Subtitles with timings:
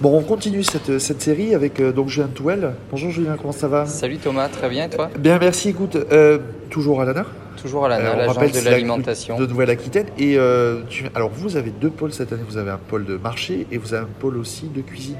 [0.00, 2.74] Bon, on continue cette, cette série avec euh, donc Julien Touel.
[2.90, 3.84] Bonjour Julien, comment ça va?
[3.86, 5.10] Salut Thomas, très bien et toi?
[5.18, 5.70] Bien, merci.
[5.70, 6.38] Écoute, euh,
[6.70, 7.24] toujours à l'ANA
[7.60, 9.36] Toujours à l'ANA, Euh, l'agence de l'alimentation.
[9.36, 10.06] de Nouvelle-Aquitaine.
[10.16, 12.42] Et euh, tu- alors, vous avez deux pôles cette année.
[12.48, 15.16] Vous avez un pôle de marché et vous avez un pôle aussi de cuisine.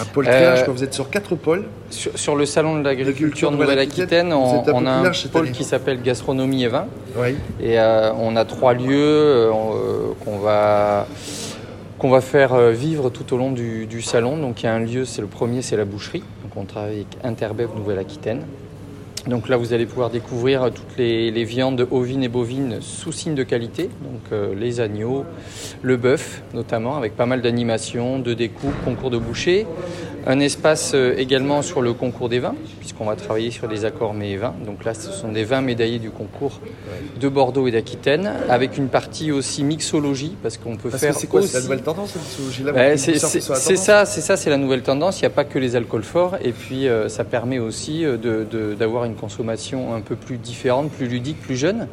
[0.00, 0.64] Un pôle très large.
[0.68, 1.62] Vous êtes sur quatre pôles.
[1.90, 6.68] Sur, sur le salon de l'agriculture Nouvelle-Aquitaine, on, a un pôle qui s'appelle gastronomie et
[6.68, 6.86] vin.
[7.16, 7.36] Oui.
[7.62, 11.06] Et on a trois lieux on- qu'on va,
[12.00, 14.38] qu'on va faire euh, vivre tout au long du, salon.
[14.38, 16.24] Donc il y a un lieu, c'est le premier, c'est la boucherie.
[16.42, 18.42] Donc on travaille avec Interbev Nouvelle-Aquitaine.
[19.26, 23.34] Donc là, vous allez pouvoir découvrir toutes les, les viandes ovines et bovines sous signe
[23.34, 23.90] de qualité.
[24.02, 25.26] Donc euh, les agneaux,
[25.82, 29.66] le bœuf notamment, avec pas mal d'animations, de découpes, concours de boucher.
[30.26, 34.12] Un espace euh, également sur le concours des vins, puisqu'on va travailler sur les accords
[34.14, 34.54] mets et vins.
[34.66, 36.60] Donc là, ce sont des vins médaillés du concours
[37.20, 41.26] de Bordeaux et d'Aquitaine, avec une partie aussi mixologie, parce qu'on peut Parce faire c'est
[41.26, 41.54] quoi aussi...
[41.54, 45.20] La nouvelle tendance la mixologie Ouais, vous c'est ça, c'est ça, c'est la nouvelle tendance.
[45.20, 48.16] Il n'y a pas que les alcools forts, et puis euh, ça permet aussi euh,
[48.16, 51.88] de- de- d'avoir une consommation un peu plus différente, plus ludique, plus jeune,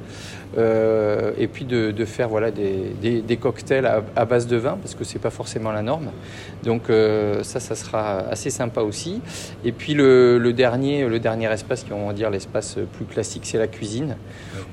[0.57, 4.55] Euh, et puis de, de faire voilà des, des- des cocktails à, à base de
[4.57, 6.09] vin, parce que c'est pas forcément la norme.
[6.63, 9.21] Donc euh, ça, ça sera assez sympa aussi.
[9.65, 13.05] Et puis le, le dernier, le dernier espace, qui est, on va dire l'espace plus
[13.05, 14.15] classique, c'est la cuisine.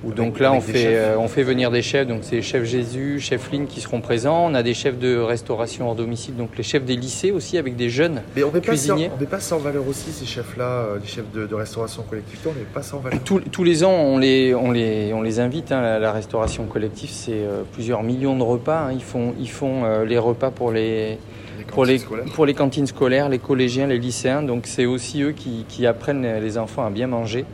[0.05, 2.64] Où Avec- donc là, on fait, euh, on fait venir des chefs, donc c'est chef
[2.64, 4.47] Jésus, chef Lynn qui seront présents.
[4.50, 7.75] On a des chefs de restauration hors domicile, donc les chefs des lycées aussi, avec
[7.77, 8.22] des jeunes.
[8.36, 9.11] Mais on n'est pas, cuisiniers.
[9.16, 12.50] on n'est pas sans valeur aussi, ces chefs-là, les chefs de, de restauration collective, on
[12.50, 13.20] n'est pas sans valeur.
[13.25, 15.63] Tous, tous les ans, on les, on les, on les invite.
[15.70, 18.86] La, la restauration collective, c'est euh, plusieurs millions de repas.
[18.88, 18.92] hein.
[18.92, 21.18] Ils font, ils font euh, les repas pour les,
[21.58, 22.32] Les pour les, cantines scolaires.
[22.34, 24.42] pour les cantines scolaires, les collégiens, les lycéens.
[24.42, 27.44] Donc c'est aussi eux qui, qui apprennent les enfants à bien manger.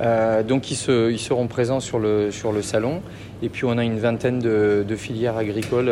[0.00, 3.00] Euh, donc ils, se- ils seront présents sur le, sur le salon.
[3.42, 5.88] Et puis on a une vingtaine de, de filières agricoles.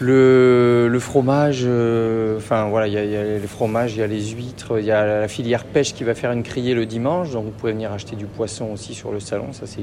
[0.00, 3.98] Le, le fromage, euh, enfin voilà, il y, a- il y a les fromages, il
[4.00, 6.74] y a les huîtres, il y a la filière pêche qui va faire une criée
[6.74, 7.30] le dimanche.
[7.30, 9.52] Donc vous pouvez venir acheter du poisson aussi sur le salon.
[9.52, 9.82] Ça c'est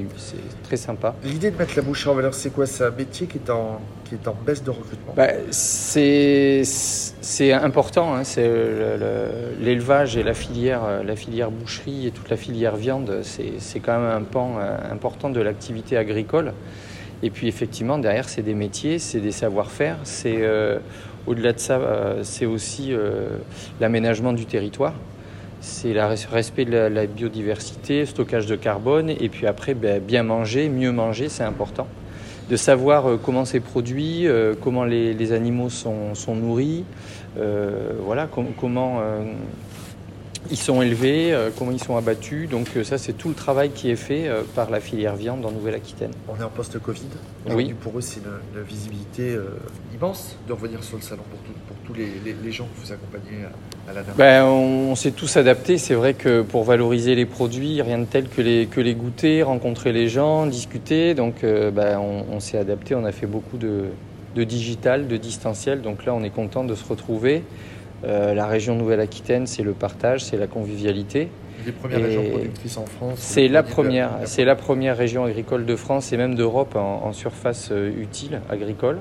[0.64, 1.14] très sympa.
[1.24, 2.66] L'idée de mettre la bouche en valeur, c'est quoi?
[2.66, 5.14] C'est un métier qui est en, qui est en baisse de recrutement?
[5.16, 6.62] Bah, c'est
[7.52, 12.36] important, hein, c'est le- le- l'élevage et la filière, la filière boucherie et toute la
[12.36, 16.52] filière viande, c'est c'est quand même un pan euh, important de l'activité agricole.
[17.22, 20.78] Et puis effectivement, derrière, c'est des métiers, c'est des savoir-faire, c'est euh,
[21.26, 23.30] au-delà de ça, euh, c'est aussi euh,
[23.80, 24.94] l'aménagement du territoire.
[25.60, 30.22] C'est le respect de la, la biodiversité, stockage de carbone, et puis après, ben, bien
[30.22, 31.88] manger, mieux manger, c'est important
[32.48, 34.26] de savoir comment c'est produit,
[34.62, 36.82] comment les, animaux sont, nourris,
[37.36, 39.02] voilà, com- comment
[40.50, 42.48] ils sont élevés, euh, comment ils sont abattus.
[42.48, 45.44] Donc euh, ça, c'est tout le travail qui est fait euh, par la filière viande
[45.44, 46.10] en Nouvelle-Aquitaine.
[46.28, 47.02] On est en post-Covid.
[47.50, 47.74] Oui.
[47.80, 49.36] Pour eux, c'est une, une visibilité
[49.94, 52.84] immense de revenir sur le salon pour, tout- pour tous les, les- les gens que
[52.86, 53.44] vous accompagnez
[53.86, 55.78] à, à la Ben, on, on s'est tous adaptés.
[55.78, 59.42] C'est vrai que pour valoriser les produits, rien de tel que les, que les goûter,
[59.42, 61.14] rencontrer les gens, discuter.
[61.14, 62.94] Donc ben, on, on s'est adapté.
[62.94, 63.84] On a fait beaucoup de,
[64.34, 65.82] de digital, de distanciel.
[65.82, 67.42] Donc là, on est content de se retrouver.
[68.04, 71.28] Euh, la région Nouvelle-Aquitaine, c'est le partage, c'est la convivialité.
[71.66, 73.18] Les premières Et régions productrices en France.
[73.18, 77.12] C'est la première, c'est la première région agricole de France et même d'Europe en, en
[77.12, 78.98] surface euh, utile agricole.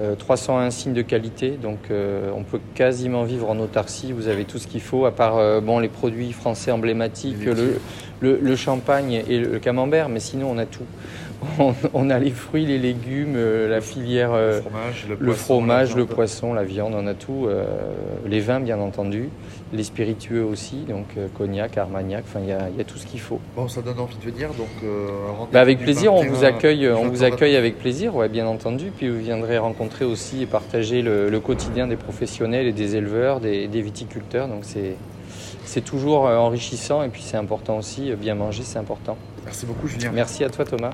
[0.00, 4.12] Euh, 301 signes de qualité, donc euh, on peut quasiment vivre en autarcie.
[4.12, 7.80] Vous avez tout ce qu'il faut, à part euh, bon les produits français emblématiques, le,
[8.20, 10.84] le, le champagne et le camembert, mais sinon on a tout.
[11.58, 15.16] On, on a les fruits, les légumes, euh, la filière, euh, Le fromage, le, le
[15.16, 16.14] poisson, fromage, la le viande.
[16.14, 17.46] poisson, la viande, on a tout.
[17.48, 17.64] euh,
[18.26, 19.30] les vins, bien entendu.
[19.72, 21.06] Les spiritueux aussi, donc
[21.38, 23.40] cognac, armagnac, enfin il y a, il y a tout ce qu'il faut.
[23.56, 25.06] Bon, ça donne envie de venir, donc euh,
[25.52, 28.46] Bah avec plaisir, on 21 vous accueille, on vous 21 accueille avec plaisir, ouais, bien
[28.46, 28.90] entendu.
[28.94, 33.40] Puis vous viendrez rencontrer aussi et partager le, le quotidien des professionnels et des éleveurs,
[33.40, 34.46] des, des viticulteurs.
[34.48, 34.96] Donc c'est
[35.64, 38.10] c'est toujours euh, enrichissant et puis c'est important aussi.
[38.10, 39.16] euh, Bien manger, c'est important.
[39.44, 40.10] Merci beaucoup, Julien.
[40.12, 40.92] Merci à toi, Thomas.